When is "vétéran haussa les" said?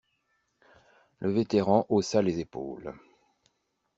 1.31-2.39